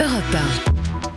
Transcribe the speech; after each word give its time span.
Europe 0.00 0.36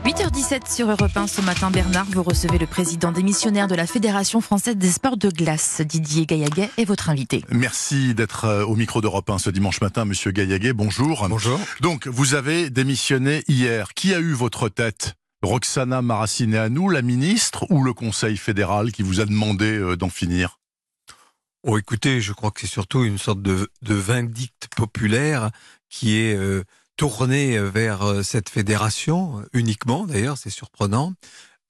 8h17 0.06 0.74
sur 0.74 0.90
Europe 0.90 1.16
1 1.16 1.28
ce 1.28 1.42
matin, 1.42 1.70
Bernard, 1.70 2.08
vous 2.08 2.24
recevez 2.24 2.58
le 2.58 2.66
président 2.66 3.12
démissionnaire 3.12 3.68
de 3.68 3.76
la 3.76 3.86
Fédération 3.86 4.42
française 4.42 4.76
des 4.76 4.90
sports 4.90 5.18
de 5.18 5.30
glace, 5.30 5.82
Didier 5.82 6.26
Gaillaguet, 6.26 6.72
est 6.78 6.86
votre 6.86 7.12
invité. 7.12 7.44
Merci 7.52 8.16
d'être 8.16 8.46
euh, 8.46 8.66
au 8.66 8.76
micro 8.76 9.00
d'Europe 9.00 9.30
1 9.30 9.38
ce 9.38 9.52
dimanche 9.52 9.82
matin, 9.82 10.06
monsieur 10.06 10.32
Gaillaguet. 10.32 10.74
Bonjour. 10.74 11.28
Bonjour. 11.30 11.60
Donc, 11.82 12.08
vous 12.08 12.34
avez 12.34 12.72
démissionné 12.72 13.44
hier. 13.48 13.94
Qui 13.94 14.16
a 14.16 14.20
eu 14.20 14.34
votre 14.34 14.68
tête? 14.68 15.14
Roxana 15.44 16.02
Maracineanu, 16.02 16.92
la 16.92 17.04
ministre, 17.04 17.68
ou 17.70 17.84
le 17.84 17.94
Conseil 17.94 18.36
fédéral 18.36 18.92
qui 18.92 19.04
vous 19.04 19.20
a 19.20 19.26
demandé 19.26 19.78
euh, 19.78 19.96
d'en 19.96 20.10
finir? 20.10 20.58
Oh, 21.62 21.78
écoutez, 21.78 22.20
je 22.20 22.34
crois 22.34 22.50
que 22.50 22.62
c'est 22.62 22.68
surtout 22.68 23.04
une 23.04 23.20
sorte 23.20 23.44
de, 23.44 23.70
de 23.84 23.94
vindicte 23.94 24.70
populaire 24.76 25.52
qui 25.88 26.18
est 26.18 26.36
euh, 26.36 26.64
tournée 27.02 27.58
vers 27.58 28.04
euh, 28.04 28.22
cette 28.22 28.48
fédération, 28.48 29.44
uniquement 29.54 30.06
d'ailleurs, 30.06 30.38
c'est 30.38 30.52
surprenant. 30.52 31.14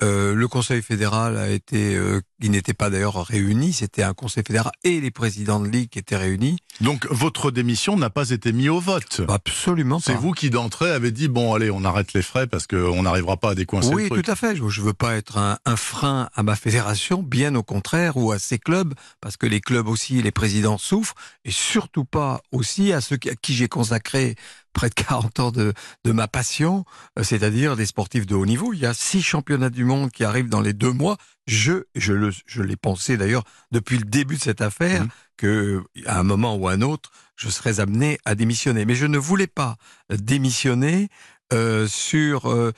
Euh, 0.03 0.35
le 0.35 0.47
Conseil 0.49 0.81
fédéral 0.81 1.37
a 1.37 1.47
été, 1.47 1.97
euh, 2.41 2.45
il 2.45 2.51
n'était 2.51 2.73
pas 2.73 2.89
d'ailleurs 2.89 3.25
réuni, 3.25 3.73
c'était 3.73 4.03
un 4.03 4.13
Conseil 4.13 4.43
fédéral 4.45 4.71
et 4.83 4.99
les 5.01 5.11
présidents 5.11 5.59
de 5.59 5.67
ligue 5.67 5.89
qui 5.89 5.99
étaient 5.99 6.17
réunis. 6.17 6.57
Donc, 6.79 7.07
votre 7.09 7.51
démission 7.51 7.97
n'a 7.97 8.09
pas 8.09 8.29
été 8.29 8.51
mise 8.51 8.69
au 8.69 8.79
vote 8.79 9.21
Absolument 9.29 9.99
pas. 9.99 10.03
C'est 10.05 10.15
vous 10.15 10.31
qui 10.31 10.49
d'entrée 10.49 10.91
avez 10.91 11.11
dit, 11.11 11.27
bon, 11.27 11.53
allez, 11.53 11.71
on 11.71 11.83
arrête 11.83 12.13
les 12.13 12.21
frais 12.21 12.47
parce 12.47 12.67
qu'on 12.67 13.03
n'arrivera 13.03 13.37
pas 13.37 13.51
à 13.51 13.55
décoincer 13.55 13.93
Oui, 13.93 14.03
le 14.03 14.09
truc. 14.09 14.25
tout 14.25 14.31
à 14.31 14.35
fait. 14.35 14.55
Je 14.55 14.63
ne 14.63 14.85
veux 14.85 14.93
pas 14.93 15.15
être 15.15 15.37
un, 15.37 15.57
un, 15.65 15.75
frein 15.75 16.29
à 16.33 16.43
ma 16.43 16.55
fédération, 16.55 17.23
bien 17.23 17.55
au 17.55 17.63
contraire, 17.63 18.17
ou 18.17 18.31
à 18.31 18.39
ses 18.39 18.57
clubs, 18.59 18.93
parce 19.19 19.37
que 19.37 19.45
les 19.45 19.61
clubs 19.61 19.87
aussi, 19.87 20.21
les 20.21 20.31
présidents 20.31 20.77
souffrent, 20.77 21.15
et 21.45 21.51
surtout 21.51 22.05
pas 22.05 22.41
aussi 22.51 22.93
à 22.93 23.01
ceux 23.01 23.17
à 23.29 23.35
qui 23.35 23.53
j'ai 23.53 23.67
consacré 23.67 24.35
près 24.73 24.89
de 24.89 24.93
40 24.93 25.39
ans 25.39 25.51
de, 25.51 25.73
de 26.05 26.11
ma 26.11 26.27
passion, 26.27 26.85
euh, 27.19 27.23
c'est-à-dire 27.23 27.75
des 27.75 27.85
sportifs 27.85 28.25
de 28.25 28.35
haut 28.35 28.45
niveau. 28.45 28.73
Il 28.73 28.79
y 28.79 28.85
a 28.85 28.93
six 28.93 29.21
championnats 29.21 29.69
du 29.69 29.83
monde 29.83 30.11
qui 30.11 30.23
arrivent 30.23 30.49
dans 30.49 30.61
les 30.61 30.73
deux 30.73 30.91
mois. 30.93 31.17
Je, 31.47 31.83
je, 31.95 32.13
le, 32.13 32.31
je 32.45 32.61
l'ai 32.61 32.75
pensé 32.77 33.17
d'ailleurs 33.17 33.43
depuis 33.71 33.97
le 33.97 34.05
début 34.05 34.35
de 34.35 34.41
cette 34.41 34.61
affaire, 34.61 35.03
Mmh. 35.05 35.09
que 35.37 35.83
à 36.05 36.19
un 36.19 36.23
moment 36.23 36.55
ou 36.55 36.67
à 36.67 36.73
un 36.73 36.81
autre, 36.81 37.09
je 37.35 37.49
serais 37.49 37.79
amené 37.79 38.19
à 38.25 38.35
démissionner. 38.35 38.85
Mais 38.85 38.93
je 38.95 39.07
ne 39.07 39.17
voulais 39.17 39.47
pas 39.47 39.75
démissionner 40.09 41.09
euh, 41.51 41.87
sur 41.87 42.49
euh, 42.49 42.71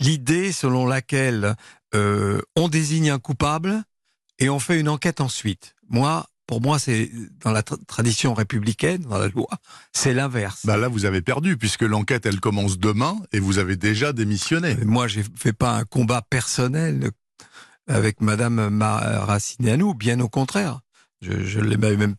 l'idée 0.00 0.52
selon 0.52 0.86
laquelle 0.86 1.54
euh, 1.94 2.40
on 2.56 2.68
désigne 2.68 3.10
un 3.10 3.18
coupable 3.18 3.82
et 4.38 4.50
on 4.50 4.58
fait 4.60 4.78
une 4.78 4.88
enquête 4.88 5.20
ensuite. 5.20 5.74
Moi, 5.88 6.26
pour 6.46 6.60
moi, 6.60 6.78
c'est 6.78 7.10
dans 7.44 7.50
la 7.50 7.62
tra- 7.62 7.82
tradition 7.86 8.34
républicaine, 8.34 9.02
dans 9.02 9.18
la 9.18 9.28
loi, 9.28 9.48
c'est 9.92 10.14
l'inverse. 10.14 10.64
Bah 10.64 10.76
là, 10.76 10.88
vous 10.88 11.04
avez 11.04 11.20
perdu 11.22 11.56
puisque 11.56 11.82
l'enquête, 11.82 12.26
elle 12.26 12.40
commence 12.40 12.78
demain 12.78 13.16
et 13.32 13.40
vous 13.40 13.58
avez 13.58 13.76
déjà 13.76 14.12
démissionné. 14.12 14.76
Moi, 14.84 15.08
j'ai 15.08 15.24
fait 15.36 15.52
pas 15.52 15.76
un 15.76 15.84
combat 15.84 16.22
personnel 16.28 17.10
avec 17.88 18.20
Madame 18.20 18.68
Maracineanu, 18.68 19.94
bien 19.94 20.20
au 20.20 20.28
contraire. 20.28 20.80
Je, 21.20 21.60
l'ai 21.60 21.76
même 21.76 22.14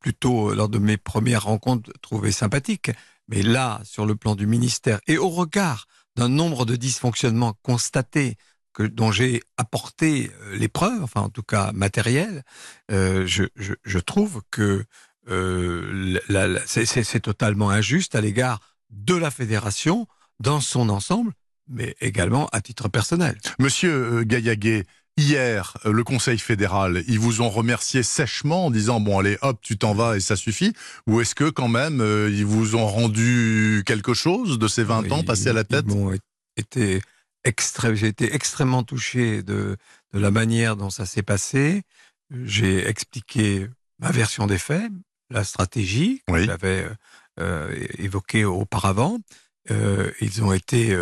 plutôt, 0.00 0.50
euh, 0.50 0.54
lors 0.54 0.68
de 0.68 0.78
mes 0.78 0.96
premières 0.96 1.44
rencontres, 1.44 1.90
trouvé 2.02 2.32
sympathique. 2.32 2.90
Mais 3.28 3.42
là, 3.42 3.80
sur 3.84 4.04
le 4.04 4.16
plan 4.16 4.34
du 4.34 4.46
ministère, 4.46 5.00
et 5.06 5.16
au 5.16 5.30
regard 5.30 5.86
d'un 6.16 6.28
nombre 6.28 6.66
de 6.66 6.76
dysfonctionnements 6.76 7.54
constatés, 7.62 8.36
que, 8.74 8.82
dont 8.82 9.12
j'ai 9.12 9.42
apporté 9.56 10.30
euh, 10.42 10.56
les 10.56 10.68
preuves, 10.68 11.02
enfin 11.02 11.22
en 11.22 11.28
tout 11.28 11.42
cas 11.42 11.72
matérielles, 11.72 12.42
euh, 12.90 13.26
je, 13.26 13.98
trouve 13.98 14.42
que 14.50 14.84
c'est 16.66 17.20
totalement 17.20 17.70
injuste 17.70 18.14
à 18.14 18.20
l'égard 18.20 18.60
de 18.90 19.14
la 19.14 19.30
fédération 19.30 20.06
dans 20.40 20.60
son 20.60 20.88
ensemble, 20.88 21.32
mais 21.68 21.94
également 22.00 22.48
à 22.52 22.60
titre 22.60 22.88
personnel. 22.88 23.38
Monsieur 23.58 23.92
euh, 23.92 24.24
Gaillaguet, 24.24 24.84
hier, 25.16 25.76
euh, 25.86 25.92
le 25.92 26.04
Conseil 26.04 26.38
fédéral, 26.38 27.02
ils 27.06 27.18
vous 27.18 27.40
ont 27.40 27.48
remercié 27.50 28.02
sèchement 28.02 28.66
en 28.66 28.70
disant 28.70 29.00
bon 29.00 29.18
allez 29.18 29.38
hop 29.42 29.58
tu 29.62 29.78
t'en 29.78 29.94
vas 29.94 30.16
et 30.16 30.20
ça 30.20 30.36
suffit 30.36 30.72
Ou 31.06 31.20
est-ce 31.20 31.34
que 31.34 31.50
quand 31.50 31.68
même 31.68 32.00
euh, 32.00 32.30
ils 32.30 32.46
vous 32.46 32.74
ont 32.76 32.86
rendu 32.86 33.82
quelque 33.86 34.14
chose 34.14 34.58
de 34.58 34.68
ces 34.68 34.84
20 34.84 35.10
ans 35.12 35.22
passés 35.22 35.48
à 35.48 35.52
la 35.52 35.64
tête? 35.64 35.86
été 36.56 37.00
extré- 37.44 37.94
J'ai 37.94 38.08
été 38.08 38.34
extrêmement 38.34 38.82
touché 38.82 39.42
de, 39.42 39.76
de 40.12 40.18
la 40.18 40.30
manière 40.30 40.76
dont 40.76 40.90
ça 40.90 41.06
s'est 41.06 41.22
passé. 41.22 41.82
J'ai 42.44 42.86
expliqué 42.86 43.68
ma 43.98 44.10
version 44.10 44.46
des 44.46 44.58
faits, 44.58 44.90
la 45.30 45.44
stratégie 45.44 46.22
que 46.26 46.32
Oui. 46.32 46.44
j'avais 46.46 46.86
euh, 47.40 47.74
évoquée 47.98 48.44
auparavant. 48.44 49.18
Euh, 49.70 50.10
ils 50.20 50.42
ont 50.42 50.52
été 50.52 50.94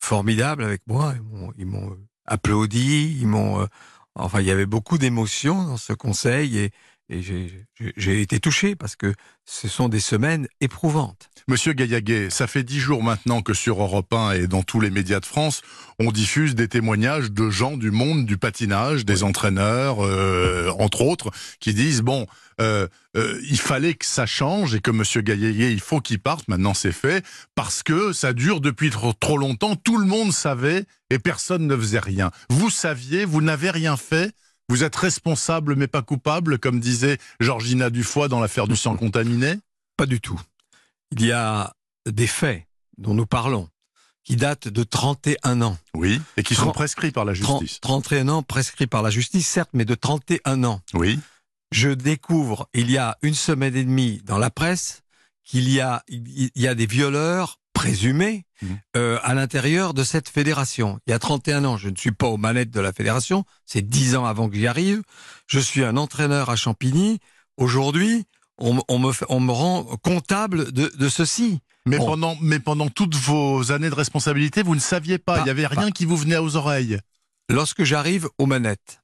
formidables 0.00 0.64
avec 0.64 0.82
moi. 0.86 1.14
Ils 1.16 1.22
m'ont- 1.22 1.52
m'ont 1.66 1.96
applaudi. 2.26 3.16
Ils 3.20 3.26
m'ont. 3.28 3.60
euh, 3.62 3.66
enfin, 4.14 4.40
il 4.40 4.46
y 4.46 4.50
avait 4.50 4.66
beaucoup 4.66 4.98
d'émotions 4.98 5.64
dans 5.64 5.76
ce 5.76 5.92
conseil 5.92 6.58
et, 6.58 6.70
et 7.08 7.22
j'ai- 7.22 8.20
été 8.20 8.40
touché 8.40 8.74
parce 8.74 8.96
que 8.96 9.14
ce 9.44 9.68
sont 9.68 9.88
des 9.88 10.00
semaines 10.00 10.48
éprouvantes. 10.60 11.28
Monsieur 11.46 11.72
Gaillaguet, 11.72 12.30
ça 12.30 12.46
fait 12.48 12.64
dix 12.64 12.80
jours 12.80 13.02
maintenant 13.02 13.42
que 13.42 13.54
sur 13.54 13.80
Europe 13.80 14.12
1 14.12 14.32
et 14.32 14.46
dans 14.48 14.62
tous 14.64 14.80
les 14.80 14.90
médias 14.90 15.20
de 15.20 15.26
France, 15.26 15.62
on 16.00 16.10
diffuse 16.10 16.54
des 16.56 16.66
témoignages 16.66 17.30
de 17.30 17.48
gens 17.50 17.76
du 17.76 17.92
monde 17.92 18.26
du 18.26 18.36
patinage, 18.38 19.04
des 19.04 19.22
entraîneurs, 19.22 20.04
euh, 20.04 20.70
entre 20.80 21.02
autres, 21.02 21.30
qui 21.60 21.74
disent 21.74 22.02
bon, 22.02 22.26
euh, 22.60 22.88
euh, 23.16 23.40
il 23.48 23.58
fallait 23.60 23.94
que 23.94 24.06
ça 24.06 24.26
change 24.26 24.74
et 24.74 24.80
que 24.80 24.90
Monsieur 24.90 25.20
Gaillaguet, 25.20 25.72
il 25.72 25.80
faut 25.80 26.00
qu'il 26.00 26.18
parte. 26.18 26.48
Maintenant, 26.48 26.74
c'est 26.74 26.90
fait 26.92 27.24
parce 27.54 27.84
que 27.84 28.12
ça 28.12 28.32
dure 28.32 28.60
depuis 28.60 28.90
trop, 28.90 29.12
trop 29.12 29.38
longtemps. 29.38 29.76
Tout 29.76 29.98
le 29.98 30.06
monde 30.06 30.32
savait 30.32 30.84
et 31.10 31.18
personne 31.20 31.66
ne 31.68 31.76
faisait 31.76 32.00
rien. 32.00 32.32
Vous 32.50 32.70
saviez, 32.70 33.24
vous 33.24 33.42
n'avez 33.42 33.70
rien 33.70 33.96
fait. 33.96 34.32
Vous 34.68 34.82
êtes 34.82 34.96
responsable 34.96 35.76
mais 35.76 35.86
pas 35.86 36.02
coupable, 36.02 36.58
comme 36.58 36.80
disait 36.80 37.18
Georgina 37.40 37.90
Dufoy 37.90 38.28
dans 38.28 38.40
l'affaire 38.40 38.66
du 38.66 38.76
sang 38.76 38.96
contaminé? 38.96 39.54
Pas 39.96 40.06
du 40.06 40.20
tout. 40.20 40.40
Il 41.12 41.24
y 41.24 41.32
a 41.32 41.72
des 42.06 42.26
faits 42.26 42.64
dont 42.98 43.14
nous 43.14 43.26
parlons 43.26 43.68
qui 44.24 44.34
datent 44.34 44.66
de 44.66 44.82
31 44.82 45.62
ans. 45.62 45.78
Oui, 45.94 46.20
et 46.36 46.42
qui 46.42 46.56
sont 46.56 46.72
prescrits 46.72 47.12
par 47.12 47.24
la 47.24 47.32
30 47.32 47.60
justice. 47.60 47.80
31 47.80 48.28
ans 48.28 48.42
prescrits 48.42 48.88
par 48.88 49.02
la 49.02 49.10
justice, 49.10 49.46
certes, 49.46 49.70
mais 49.72 49.84
de 49.84 49.94
31 49.94 50.64
ans. 50.64 50.80
Oui. 50.94 51.20
Je 51.70 51.90
découvre, 51.90 52.68
il 52.74 52.90
y 52.90 52.98
a 52.98 53.18
une 53.22 53.34
semaine 53.34 53.76
et 53.76 53.84
demie 53.84 54.20
dans 54.24 54.38
la 54.38 54.50
presse, 54.50 55.02
qu'il 55.44 55.70
y 55.70 55.80
a, 55.80 56.02
il 56.08 56.50
y 56.56 56.66
a 56.66 56.74
des 56.74 56.86
violeurs 56.86 57.60
présumés. 57.72 58.45
Euh, 58.96 59.18
à 59.22 59.34
l'intérieur 59.34 59.94
de 59.94 60.02
cette 60.04 60.28
fédération. 60.28 60.98
Il 61.06 61.10
y 61.10 61.14
a 61.14 61.18
31 61.18 61.64
ans, 61.64 61.76
je 61.76 61.88
ne 61.88 61.96
suis 61.96 62.12
pas 62.12 62.26
aux 62.26 62.36
manettes 62.36 62.70
de 62.70 62.80
la 62.80 62.92
fédération, 62.92 63.44
c'est 63.64 63.82
10 63.82 64.16
ans 64.16 64.24
avant 64.24 64.48
que 64.48 64.56
j'y 64.56 64.66
arrive. 64.66 65.02
Je 65.46 65.60
suis 65.60 65.84
un 65.84 65.96
entraîneur 65.96 66.50
à 66.50 66.56
Champigny. 66.56 67.18
Aujourd'hui, 67.56 68.24
on, 68.58 68.80
on 68.88 68.98
me, 68.98 69.12
fait- 69.12 69.26
on 69.28 69.40
me 69.40 69.52
rend 69.52 69.84
comptable 70.02 70.72
de, 70.72 70.90
de 70.98 71.08
ceci. 71.08 71.60
Mais 71.86 71.98
pendant, 72.06 72.36
mais 72.40 72.58
pendant 72.58 72.88
toutes 72.88 73.14
vos 73.14 73.70
années 73.70 73.90
de 73.90 73.94
responsabilité, 73.94 74.62
vous 74.62 74.74
ne 74.74 74.80
saviez 74.80 75.18
pas. 75.18 75.34
Pas- 75.34 75.40
Il 75.40 75.44
n'y 75.44 75.50
avait 75.50 75.66
rien 75.66 75.90
qui 75.92 76.04
vous 76.04 76.16
venait 76.16 76.38
aux 76.38 76.56
oreilles. 76.56 76.98
lorsque 77.48 77.84
j'arrive 77.84 78.28
aux 78.38 78.46
manettes, 78.46 79.02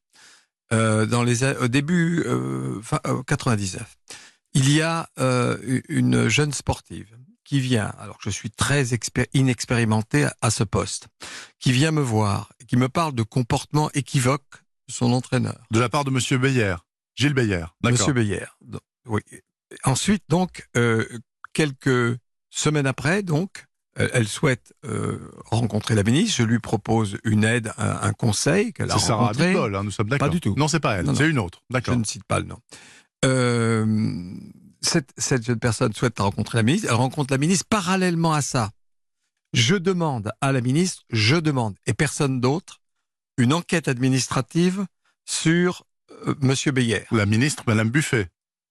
euh, 0.73 1.07
dans 1.07 1.23
les, 1.23 1.45
au 1.45 1.69
début 1.69 2.25
euh, 2.27 2.81
fin, 2.83 2.99
euh, 3.07 3.23
99, 3.23 3.83
il 4.55 4.71
y 4.71 4.81
a 4.83 5.09
euh, 5.21 5.81
une 5.89 6.29
jeune 6.29 6.53
sportive 6.53 7.07
qui 7.53 7.61
vient, 7.61 7.93
alors 7.99 8.17
que 8.17 8.25
je 8.25 8.31
suis 8.31 8.51
très 8.51 8.95
expé- 8.95 9.27
inexpérimenté 9.35 10.27
à, 10.41 10.51
ce 10.51 10.65
poste, 10.65 11.09
qui 11.59 11.71
vient 11.71 11.91
me 11.91 12.01
voir, 12.01 12.51
qui 12.67 12.79
me 12.79 12.89
parle 12.89 13.15
de 13.15 13.23
comportement 13.23 13.91
équivoque 13.93 14.65
de 14.89 14.95
son 14.95 15.13
entraîneur, 15.13 15.59
De 15.71 15.79
la 15.79 15.91
part 15.91 16.05
de 16.07 16.11
Monsieur 16.11 16.39
Beyer. 16.39 16.77
Gilles 17.15 17.35
Beyer. 17.35 17.67
Monsieur 17.85 18.15
Beyer. 18.15 18.47
Donc, 18.63 18.81
Oui. 19.05 19.21
Ensuite, 19.85 20.23
donc, 20.31 20.67
euh, 20.79 21.07
quelques 21.53 22.17
semaines 22.49 22.87
après, 22.87 23.23
donc, 23.23 23.67
euh, 23.99 24.09
elle 24.15 24.29
souhaite 24.29 24.73
euh, 24.87 25.19
rencontrer 25.45 25.95
la 25.95 26.05
ministre. 26.05 26.35
Je 26.39 26.45
lui 26.45 26.59
propose 26.59 27.19
une 27.23 27.45
aide, 27.45 27.75
un, 27.77 27.99
un 28.01 28.13
conseil 28.15 28.73
qu'elle 28.73 28.91
a 28.91 28.95
C'est 28.99 29.09
Sarah. 29.09 29.29
Abitbol, 29.29 29.77
hein, 29.77 29.85
nous 29.85 29.91
sommes 29.91 30.09
d'accord. 30.09 30.31
du 30.31 30.41
tout. 30.41 30.55
Non, 30.57 30.69
c'est 30.69 30.81
pas 30.81 30.95
elle, 30.95 31.15
c'est 31.15 31.29
une 31.29 31.39
autre. 31.39 31.61
Je 31.69 31.75
D'accord. 31.75 31.99
ne 31.99 32.05
cite 32.05 32.25
pas 32.25 32.41
le 32.41 32.47
nom. 32.47 32.59
Euh, 33.27 33.85
cette, 34.83 35.11
cette 35.17 35.45
jeune 35.45 35.59
personne 35.59 35.93
souhaite 35.93 36.19
rencontrer 36.19 36.59
la 36.59 36.63
ministre. 36.63 36.89
Elle 36.91 36.97
rencontre 36.97 37.33
la 37.33 37.39
ministre. 37.39 37.67
Parallèlement 37.69 38.33
à 38.35 38.43
ça, 38.43 38.71
je 39.53 39.75
demande 39.77 40.33
à 40.41 40.53
la 40.53 40.61
ministre, 40.61 41.03
je 41.11 41.37
demande, 41.37 41.77
et 41.87 41.95
personne 41.95 42.41
d'autre, 42.41 42.81
une 43.39 43.53
enquête 43.53 43.89
administrative 43.89 44.85
sur 45.25 45.85
euh, 46.27 46.35
Monsieur 46.41 46.73
Beyer. 46.73 47.05
La 47.11 47.27
ministre, 47.27 47.63
Madame 47.67 47.91
Buffet. 47.91 48.29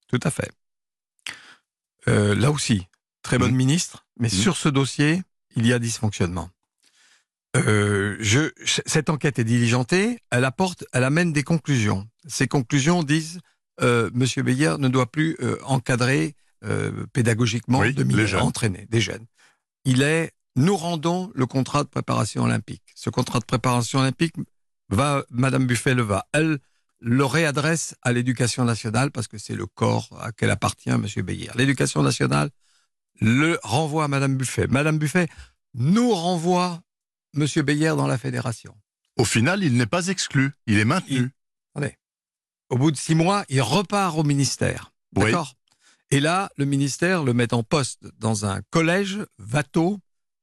Tout 0.07 0.19
à 0.23 0.31
fait. 0.31 0.51
Euh, 2.07 2.35
là 2.35 2.51
aussi, 2.51 2.87
très 3.21 3.37
bonne 3.37 3.51
Mhm. 3.51 3.57
ministre, 3.57 4.05
mais 4.19 4.27
Mhm. 4.29 4.39
sur 4.39 4.57
ce 4.57 4.69
dossier, 4.69 5.23
il 5.55 5.65
y 5.65 5.73
a 5.73 5.79
dysfonctionnement. 5.79 6.49
Euh, 7.57 8.15
je, 8.21 8.49
cette 8.85 9.09
enquête 9.09 9.37
est 9.39 9.43
diligentée, 9.43 10.19
elle 10.29 10.45
apporte, 10.45 10.85
elle 10.93 11.03
amène 11.03 11.33
des 11.33 11.43
conclusions. 11.43 12.07
Ces 12.27 12.47
conclusions 12.47 13.03
disent, 13.03 13.39
Monsieur 13.79 14.43
Beyer 14.43 14.75
ne 14.79 14.87
doit 14.87 15.11
plus 15.11 15.35
euh, 15.41 15.57
encadrer 15.63 16.35
euh, 16.63 17.05
pédagogiquement 17.13 17.79
Oui, 17.79 17.93
de 17.93 18.35
entraîner 18.35 18.87
des 18.89 19.01
jeunes. 19.01 19.25
Il 19.85 20.01
est 20.01 20.31
nous 20.55 20.75
rendons 20.75 21.31
le 21.33 21.45
contrat 21.45 21.83
de 21.83 21.89
préparation 21.89 22.43
olympique. 22.43 22.83
Ce 22.95 23.09
contrat 23.09 23.39
de 23.39 23.45
préparation 23.45 23.99
olympique 23.99 24.35
va, 24.89 25.23
Madame 25.29 25.65
Buffet 25.65 25.93
le 25.93 26.03
va, 26.03 26.27
elle 26.33 26.59
le 26.99 27.25
réadresse 27.25 27.95
à 28.01 28.11
l'éducation 28.11 28.65
nationale 28.65 29.11
parce 29.11 29.27
que 29.27 29.37
c'est 29.37 29.55
le 29.55 29.65
corps 29.65 30.09
à 30.21 30.31
quel 30.31 30.51
appartient 30.51 30.91
Monsieur 30.91 31.23
Beyer. 31.23 31.49
L'éducation 31.55 32.03
nationale 32.03 32.49
le 33.19 33.59
renvoie 33.63 34.03
à 34.03 34.07
Madame 34.07 34.35
Buffet. 34.35 34.67
Madame 34.67 34.97
Buffet 34.97 35.27
nous 35.73 36.11
renvoie 36.11 36.81
Monsieur 37.33 37.63
Beyer 37.63 37.95
dans 37.95 38.07
la 38.07 38.17
fédération. 38.17 38.75
Au 39.17 39.25
final, 39.25 39.63
il 39.63 39.77
n'est 39.77 39.85
pas 39.85 40.07
exclu, 40.07 40.51
il 40.67 40.79
est 40.79 40.85
maintenu. 40.85 41.31
Attendez. 41.73 41.95
Au 42.71 42.77
bout 42.77 42.89
de 42.91 42.97
six 42.97 43.13
mois, 43.15 43.45
il 43.49 43.61
repart 43.61 44.17
au 44.17 44.23
ministère. 44.23 44.91
Oui. 45.15 45.25
D'accord? 45.25 45.53
Et 46.09 46.19
là, 46.19 46.49
le 46.57 46.65
ministère 46.65 47.23
le 47.23 47.33
met 47.33 47.53
en 47.53 47.61
poste 47.63 48.07
dans 48.17 48.45
un 48.45 48.61
collège, 48.71 49.19
Vato, 49.37 49.99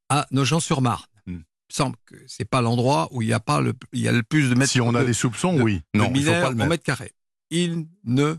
à 0.09 0.27
Nogent-sur-Marne. 0.31 1.05
Hmm. 1.27 1.33
Il 1.33 1.37
me 1.39 1.43
semble 1.71 1.97
que 2.07 2.15
c'est 2.27 2.45
pas 2.45 2.61
l'endroit 2.61 3.09
où 3.11 3.21
il 3.23 3.29
y 3.29 3.33
a 3.33 3.41
pas 3.41 3.61
le, 3.61 3.75
il 3.93 4.01
y 4.01 4.09
a 4.09 4.13
le 4.13 4.23
plus 4.23 4.49
de 4.49 4.55
mètres 4.55 4.71
Si 4.71 4.81
on 4.81 4.95
a 4.95 5.01
de- 5.01 5.07
des 5.07 5.13
soupçons, 5.15 5.57
de- 5.57 5.63
oui. 5.63 5.83
de 5.95 5.99
Non, 5.99 6.13
il 6.15 6.23
faut 6.25 6.31
pas 6.31 6.51
le 6.51 6.57
mètre 6.69 6.85
carré. 6.85 7.13
Il 7.51 7.87
ne 8.05 8.37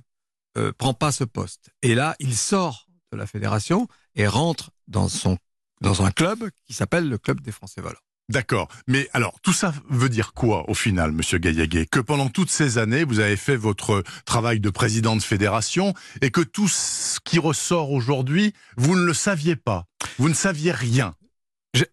euh, 0.57 0.71
prend 0.77 0.93
pas 0.93 1.11
ce 1.11 1.23
poste. 1.23 1.69
Et 1.83 1.93
là, 1.95 2.15
il 2.19 2.35
sort 2.35 2.87
de 3.11 3.17
la 3.17 3.27
fédération 3.27 3.87
et 4.15 4.25
rentre 4.27 4.71
dans 4.87 5.09
son 5.09 5.37
dans 5.81 6.03
un 6.03 6.11
club 6.11 6.49
qui 6.67 6.73
s'appelle 6.73 7.07
le 7.07 7.17
club 7.17 7.39
des 7.41 7.51
Français 7.53 7.79
volants. 7.81 7.97
D'accord. 8.29 8.67
Mais 8.87 9.09
alors, 9.13 9.39
tout 9.41 9.53
ça 9.53 9.73
veut 9.89 10.07
dire 10.07 10.33
quoi 10.33 10.69
au 10.69 10.75
final, 10.75 11.11
Monsieur 11.11 11.39
Gaillaguet 11.39 11.87
Que 11.87 11.99
pendant 11.99 12.29
toutes 12.29 12.51
ces 12.51 12.77
années, 12.77 13.03
vous 13.03 13.19
avez 13.19 13.35
fait 13.35 13.55
votre 13.55 14.03
travail 14.23 14.59
de 14.59 14.69
président 14.69 15.15
de 15.15 15.21
fédération 15.21 15.95
et 16.21 16.29
que 16.29 16.41
tout 16.41 16.67
ce 16.67 17.19
qui 17.19 17.39
ressort 17.39 17.91
aujourd'hui, 17.91 18.53
vous 18.77 18.95
ne 18.95 19.03
le 19.03 19.15
saviez 19.15 19.55
pas? 19.55 19.85
Vous 20.19 20.29
ne 20.29 20.35
saviez 20.35 20.71
rien? 20.71 21.15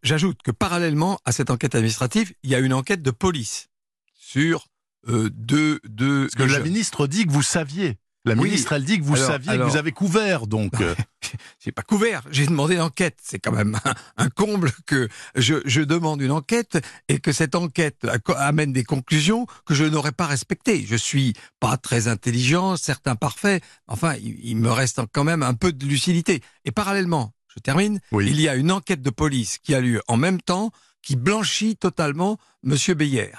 J'ajoute 0.02 0.42
que 0.42 0.50
parallèlement 0.50 1.18
à 1.24 1.32
cette 1.32 1.50
enquête 1.50 1.74
administrative, 1.74 2.32
il 2.42 2.50
y 2.50 2.54
a 2.54 2.58
une 2.58 2.72
enquête 2.74 3.02
de 3.02 3.10
police 3.10 3.68
sur 4.14 4.66
euh, 5.08 5.30
deux 5.32 5.80
deux. 5.84 6.28
Parce 6.34 6.48
que 6.48 6.52
la 6.52 6.60
ministre 6.60 7.06
dit 7.06 7.26
que 7.26 7.32
vous 7.32 7.42
saviez. 7.42 7.96
La 8.26 8.34
Oui. 8.34 8.44
ministre, 8.48 8.72
elle 8.72 8.84
dit 8.84 8.98
que 8.98 9.04
vous 9.04 9.14
Alors- 9.14 9.26
saviez, 9.28 9.56
que 9.56 9.62
vous 9.62 9.76
avez 9.76 9.92
couvert, 9.92 10.46
donc. 10.46 10.80
euh, 10.80 10.94
J'ai 11.64 11.72
pas 11.72 11.82
couvert, 11.82 12.22
j'ai 12.30 12.46
demandé 12.46 12.76
l'enquête. 12.76 13.18
C'est 13.22 13.38
quand 13.40 13.50
même 13.52 13.78
un, 13.84 13.94
un 14.24 14.28
comble 14.28 14.70
que 14.86 15.08
je, 15.34 15.54
je 15.64 15.80
demande 15.80 16.20
une 16.20 16.30
enquête 16.30 16.78
et 17.08 17.18
que 17.18 17.32
cette 17.32 17.54
enquête 17.56 18.06
amène 18.36 18.72
des 18.72 18.84
conclusions 18.84 19.46
que 19.64 19.74
je 19.74 19.84
n'aurais 19.84 20.12
pas 20.12 20.26
respectées. 20.26 20.84
Je 20.86 20.94
suis 20.96 21.32
pas 21.58 21.76
très 21.78 22.06
intelligent, 22.08 22.76
certes 22.76 23.08
imparfait, 23.08 23.60
enfin, 23.88 24.14
il, 24.22 24.38
il 24.44 24.56
me 24.56 24.70
reste 24.70 25.00
quand 25.12 25.24
même 25.24 25.42
un 25.42 25.54
peu 25.54 25.72
de 25.72 25.84
lucidité. 25.86 26.42
Et 26.64 26.70
parallèlement, 26.72 27.32
je 27.54 27.60
termine, 27.60 28.00
Oui. 28.12 28.26
il 28.28 28.40
y 28.40 28.48
a 28.48 28.54
une 28.54 28.70
enquête 28.70 29.02
de 29.02 29.10
police 29.10 29.58
qui 29.58 29.74
a 29.74 29.80
lieu 29.80 30.02
en 30.08 30.16
même 30.16 30.40
temps 30.40 30.70
qui 31.02 31.16
blanchit 31.16 31.76
totalement 31.76 32.38
Monsieur 32.62 32.94
Beyer. 32.94 33.30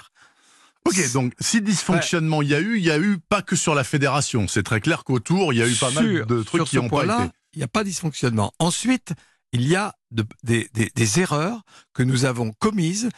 Ok, 0.88 1.12
donc 1.12 1.32
si 1.40 1.60
dysfonctionnement 1.60 2.42
il 2.42 2.48
y 2.48 2.54
a 2.54 2.60
eu, 2.60 2.78
il 2.78 2.84
y 2.84 2.90
a 2.90 2.98
eu 2.98 3.18
pas 3.28 3.42
que 3.42 3.56
sur 3.56 3.74
la 3.74 3.84
fédération. 3.84 4.46
C'est 4.48 4.62
très 4.62 4.80
clair 4.80 5.04
qu'autour, 5.04 5.52
il 5.52 5.58
y 5.58 5.62
a 5.62 5.68
eu 5.68 5.74
pas 5.74 5.90
mal 5.90 6.04
de 6.26 6.42
trucs 6.42 6.60
qui 6.64 6.76
n'ont 6.76 6.88
pas 6.88 6.96
été. 7.24 7.32
Il 7.54 7.58
n'y 7.58 7.64
a 7.64 7.68
pas 7.68 7.82
de 7.84 7.88
dysfonctionnement. 7.88 8.52
Ensuite, 8.58 9.12
il 9.52 9.66
y 9.66 9.76
a 9.76 9.94
de- 10.10 10.26
des, 10.42 10.68
des- 10.74 10.90
des 10.94 11.20
erreurs 11.20 11.62
que 11.94 12.02
nous 12.02 12.24
avons 12.24 12.52
commises, 12.58 13.08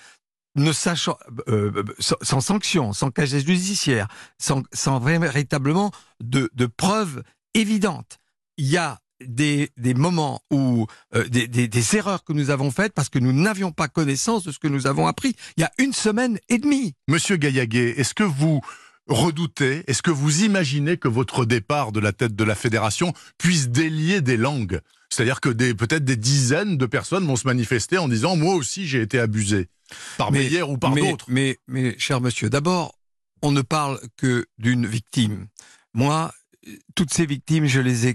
ne 0.56 0.72
sachant, 0.72 1.16
euh, 1.48 1.70
euh, 1.76 1.84
sans, 1.98 2.16
sans 2.22 2.40
sanction, 2.40 2.92
sans 2.92 3.10
casier 3.10 3.40
judiciaire, 3.40 4.08
sans, 4.38 4.62
sans 4.72 4.98
véritablement 5.00 5.90
de, 6.22 6.50
de 6.54 6.66
preuves 6.66 7.22
évidentes. 7.54 8.18
Il 8.56 8.66
y 8.66 8.76
a 8.76 8.98
des, 9.24 9.70
des 9.76 9.94
moments 9.94 10.42
où 10.50 10.86
euh, 11.14 11.28
des, 11.28 11.46
des- 11.48 11.68
des 11.68 11.96
erreurs 11.96 12.24
que 12.24 12.32
nous 12.32 12.50
avons 12.50 12.70
faites 12.70 12.92
parce 12.92 13.08
que 13.08 13.18
nous 13.18 13.32
n'avions 13.32 13.72
pas 13.72 13.88
connaissance 13.88 14.44
de 14.44 14.52
ce 14.52 14.58
que 14.58 14.68
nous 14.68 14.86
avons 14.86 15.06
appris. 15.06 15.34
Il 15.56 15.60
y 15.60 15.64
a 15.64 15.70
une 15.78 15.92
semaine 15.92 16.38
et 16.48 16.58
demie. 16.58 16.94
Monsieur 17.08 17.36
Gaillaguet, 17.36 17.94
est-ce 17.98 18.14
que 18.14 18.22
vous 18.24 18.60
redoutez, 19.08 19.82
est-ce 19.88 20.02
que 20.02 20.10
vous 20.10 20.44
imaginez 20.44 20.96
que 20.96 21.08
votre 21.08 21.44
départ 21.44 21.92
de 21.92 22.00
la 22.00 22.12
tête 22.12 22.34
de 22.36 22.44
la 22.44 22.54
fédération 22.54 23.12
puisse 23.38 23.68
délier 23.68 24.20
des 24.20 24.36
langues? 24.36 24.80
C'est-à-dire 25.10 25.40
que 25.40 25.48
peut-être 25.72 26.04
des 26.04 26.16
dizaines 26.16 26.76
de 26.76 26.86
personnes 26.86 27.26
vont 27.26 27.34
se 27.36 27.46
manifester 27.46 27.98
en 27.98 28.06
disant 28.06 28.36
moi 28.36 28.54
aussi 28.54 28.86
j'ai 28.86 29.00
été 29.02 29.18
abusé 29.18 29.66
par 30.16 30.30
Mais- 30.30 30.38
Meyer 30.44 30.62
ou 30.62 30.78
par 30.78 30.92
mais, 30.94 31.10
d'autres. 31.10 31.24
Mais, 31.28 31.58
mais, 31.66 31.96
cher 31.98 32.20
monsieur, 32.20 32.48
d'abord, 32.48 32.94
on 33.42 33.50
ne 33.50 33.62
parle 33.62 33.98
que 34.16 34.46
d'une 34.58 34.86
victime. 34.86 35.46
Moi, 35.94 36.32
toutes 36.94 37.12
ces 37.12 37.26
victimes, 37.26 37.64
je 37.66 37.80
les 37.80 38.06
ai 38.06 38.14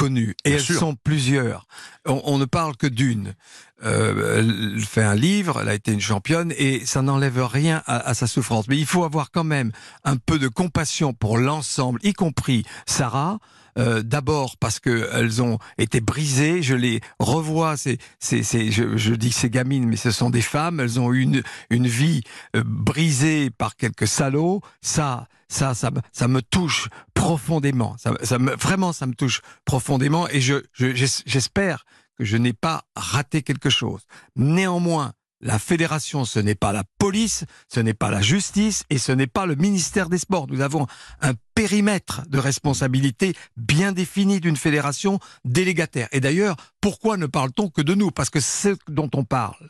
connues. 0.00 0.34
Et 0.44 0.50
Bien 0.50 0.58
elles 0.58 0.64
sûr. 0.64 0.78
sont 0.78 0.96
plusieurs. 0.96 1.66
On, 2.06 2.20
on 2.24 2.38
ne 2.38 2.46
parle 2.46 2.76
que 2.76 2.86
d'une. 2.86 3.34
Euh, 3.82 4.38
elle 4.38 4.80
fait 4.84 5.02
un 5.02 5.14
livre, 5.14 5.60
elle 5.60 5.68
a 5.68 5.74
été 5.74 5.92
une 5.92 6.00
championne, 6.00 6.52
et 6.56 6.84
ça 6.86 7.02
n'enlève 7.02 7.42
rien 7.44 7.82
à, 7.86 7.96
à 8.08 8.14
sa 8.14 8.26
souffrance. 8.26 8.68
Mais 8.68 8.78
il 8.78 8.86
faut 8.86 9.04
avoir 9.04 9.30
quand 9.30 9.44
même 9.44 9.72
un 10.04 10.16
peu 10.16 10.38
de 10.38 10.48
compassion 10.48 11.12
pour 11.14 11.38
l'ensemble, 11.38 12.00
y 12.02 12.12
compris 12.12 12.64
Sarah. 12.86 13.38
Euh, 13.78 14.02
D'abord 14.02 14.56
parce 14.58 14.80
que 14.80 15.08
elles 15.12 15.42
ont 15.42 15.58
été 15.78 16.00
brisées. 16.00 16.62
Je 16.62 16.74
les 16.74 17.00
revois. 17.18 17.76
C'est, 17.76 17.98
c'est, 18.18 18.42
je, 18.70 18.96
je 18.96 19.14
dis 19.14 19.32
ces 19.32 19.50
gamines, 19.50 19.86
mais 19.86 19.96
ce 19.96 20.10
sont 20.10 20.30
des 20.30 20.42
femmes. 20.42 20.80
Elles 20.80 20.98
ont 21.00 21.12
eu 21.12 21.20
une, 21.20 21.42
une 21.70 21.86
vie 21.86 22.22
euh, 22.56 22.62
brisée 22.64 23.50
par 23.50 23.76
quelques 23.76 24.06
salauds. 24.08 24.60
Ça, 24.82 25.28
ça, 25.48 25.74
ça, 25.74 25.90
me- 25.90 26.00
ça 26.12 26.28
me 26.28 26.42
touche 26.42 26.88
profondément. 27.14 27.96
Ça, 27.98 28.12
ça 28.22 28.38
me, 28.38 28.54
vraiment, 28.56 28.92
ça 28.92 29.06
me 29.06 29.14
touche 29.14 29.40
profondément. 29.64 30.28
Et 30.28 30.40
je, 30.40 30.62
je- 30.72 30.94
j'es- 30.94 31.22
j'espère 31.26 31.84
que 32.18 32.24
je 32.24 32.36
n'ai 32.36 32.52
pas 32.52 32.82
raté 32.96 33.42
quelque 33.42 33.70
chose. 33.70 34.02
Néanmoins, 34.36 35.12
la 35.40 35.58
fédération, 35.58 36.24
ce 36.24 36.38
n'est 36.38 36.54
pas 36.54 36.72
la 36.72 36.84
police, 36.98 37.44
ce 37.72 37.80
n'est 37.80 37.94
pas 37.94 38.10
la 38.10 38.20
justice 38.20 38.84
et 38.90 38.98
ce 38.98 39.12
n'est 39.12 39.26
pas 39.26 39.46
le 39.46 39.54
ministère 39.54 40.08
des 40.08 40.18
Sports. 40.18 40.46
Nous 40.48 40.60
avons 40.60 40.86
un 41.22 41.32
périmètre 41.54 42.22
de 42.28 42.38
responsabilité 42.38 43.34
bien 43.56 43.92
défini 43.92 44.40
d'une 44.40 44.56
fédération 44.56 45.18
délégataire. 45.44 46.08
Et 46.12 46.20
d'ailleurs, 46.20 46.56
pourquoi 46.80 47.16
ne 47.16 47.26
parle-t-on 47.26 47.68
que 47.70 47.80
de 47.82 47.94
nous? 47.94 48.10
Parce 48.10 48.28
que 48.30 48.40
ce 48.40 48.76
dont 48.88 49.10
on 49.14 49.24
parle, 49.24 49.68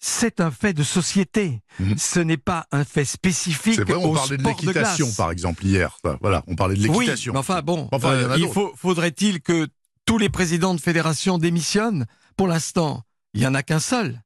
c'est 0.00 0.40
un 0.40 0.50
fait 0.50 0.72
de 0.72 0.82
société. 0.82 1.60
Mhm. 1.78 1.96
Ce 1.98 2.20
n'est 2.20 2.36
pas 2.36 2.66
un 2.72 2.84
fait 2.84 3.04
spécifique 3.04 3.74
C'est 3.76 3.84
vrai, 3.84 3.94
on 3.94 4.10
au 4.10 4.14
parlait 4.14 4.36
de 4.36 4.42
sport 4.42 4.54
de 4.56 4.60
l'équitation 4.66 5.12
par 5.12 5.30
exemple 5.30 5.64
hier. 5.64 5.96
Voilà, 6.20 6.42
on 6.48 6.56
parlait 6.56 6.74
de 6.74 6.80
Oui, 6.88 6.98
l'équitation. 7.06 7.32
mais 7.32 7.38
enfin 7.38 7.62
bon, 7.62 7.88
Enfin, 7.92 8.14
il 8.16 8.24
euh, 8.24 8.36
il 8.38 8.48
faudrait-il 8.76 9.40
que 9.40 9.68
tous 10.04 10.18
les 10.18 10.28
présidents 10.28 10.74
de 10.74 10.80
fédération 10.80 11.38
démissionnent? 11.38 12.06
Pour 12.36 12.48
l'instant, 12.48 13.02
il 13.34 13.42
y 13.42 13.46
en 13.46 13.54
a 13.54 13.62
qu'un 13.62 13.80
seul. 13.80 14.20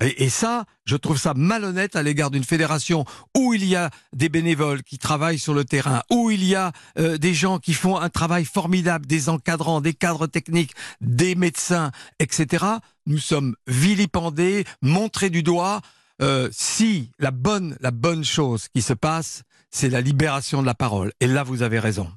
Et, 0.00 0.28
ça, 0.28 0.64
je 0.84 0.96
trouve 0.96 1.18
ça 1.18 1.34
malhonnête 1.34 1.94
à 1.94 2.02
l'égard 2.02 2.30
d'une 2.30 2.44
fédération 2.44 3.04
où 3.36 3.54
il 3.54 3.64
y 3.64 3.76
a 3.76 3.90
des 4.12 4.28
bénévoles 4.28 4.82
qui 4.82 4.98
travaillent 4.98 5.38
sur 5.38 5.54
le 5.54 5.64
terrain, 5.64 6.02
où 6.10 6.30
il 6.30 6.44
y 6.44 6.54
a 6.56 6.72
euh, 6.98 7.16
des 7.16 7.32
gens 7.32 7.58
qui 7.58 7.74
font 7.74 7.96
un 7.96 8.08
travail 8.08 8.44
formidable, 8.44 9.06
des 9.06 9.28
encadrants, 9.28 9.80
des 9.80 9.94
cadres 9.94 10.26
techniques, 10.26 10.74
des 11.00 11.36
médecins, 11.36 11.92
etc. 12.18 12.64
Nous 13.06 13.18
sommes 13.18 13.54
vilipendés, 13.66 14.64
montrés 14.82 15.30
du 15.30 15.42
doigt. 15.42 15.80
Euh, 16.22 16.48
si 16.52 17.10
la 17.18 17.30
bonne, 17.30 17.76
la 17.80 17.90
bonne 17.90 18.24
chose 18.24 18.68
qui 18.68 18.82
se 18.82 18.94
passe, 18.94 19.42
c'est 19.70 19.90
la 19.90 20.00
libération 20.00 20.60
de 20.60 20.66
la 20.66 20.74
parole. 20.74 21.12
Et 21.20 21.26
là, 21.26 21.42
vous 21.42 21.62
avez 21.62 21.78
raison. 21.78 22.10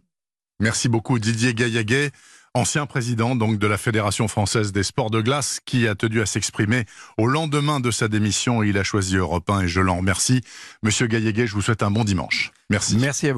Merci 0.59 0.89
beaucoup 0.89 1.19
Didier 1.19 1.53
Gaillaguet, 1.53 2.11
ancien 2.57 2.87
président 2.87 3.35
donc 3.35 3.59
de 3.59 3.67
la 3.67 3.77
Fédération 3.77 4.27
française 4.27 4.71
des 4.71 4.83
sports 4.83 5.11
de 5.11 5.21
glace, 5.21 5.59
qui 5.65 5.87
a 5.87 5.95
tenu 5.95 6.21
à 6.21 6.25
s'exprimer 6.25 6.85
au 7.17 7.27
lendemain 7.27 7.79
de 7.79 7.91
sa 7.91 8.07
démission. 8.07 8.63
Il 8.63 8.77
a 8.77 8.83
choisi 8.83 9.15
Europe 9.15 9.49
1 9.49 9.61
et 9.61 9.67
je 9.67 9.79
l'en 9.79 9.97
remercie. 9.97 10.41
Monsieur 10.81 11.07
Gaillaguet, 11.07 11.47
je 11.47 11.53
vous 11.53 11.61
souhaite 11.61 11.83
un 11.83 11.91
bon 11.91 12.03
dimanche. 12.03 12.51
Merci. 12.69 12.97
Merci 12.97 13.05
à 13.05 13.21
vous. 13.21 13.25